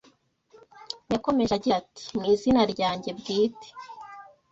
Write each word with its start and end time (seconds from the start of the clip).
Yakomeje 1.11 1.51
agira 1.55 1.75
ati 1.81 2.05
“Mu 2.19 2.25
izina 2.33 2.61
ryanjye 2.73 3.09
bwite 3.19 3.67